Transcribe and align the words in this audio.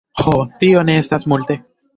Ho, 0.21 0.33
tio 0.63 0.81
ne 0.89 0.97
estas 1.03 1.31
multe. 1.35 1.63